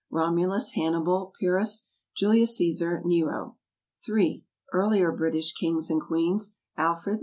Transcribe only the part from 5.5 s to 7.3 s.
Kings and Queens. ALFRED.